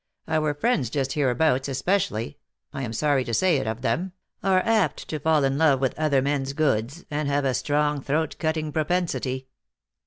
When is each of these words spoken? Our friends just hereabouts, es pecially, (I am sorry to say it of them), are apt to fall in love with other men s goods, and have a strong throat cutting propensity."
Our 0.27 0.55
friends 0.55 0.89
just 0.89 1.11
hereabouts, 1.13 1.69
es 1.69 1.83
pecially, 1.83 2.37
(I 2.73 2.81
am 2.81 2.91
sorry 2.91 3.23
to 3.23 3.35
say 3.35 3.57
it 3.57 3.67
of 3.67 3.83
them), 3.83 4.13
are 4.41 4.63
apt 4.65 5.07
to 5.09 5.19
fall 5.19 5.43
in 5.43 5.59
love 5.59 5.79
with 5.79 5.93
other 5.95 6.23
men 6.23 6.41
s 6.41 6.53
goods, 6.53 7.05
and 7.11 7.27
have 7.27 7.45
a 7.45 7.53
strong 7.53 8.01
throat 8.01 8.37
cutting 8.39 8.71
propensity." 8.71 9.47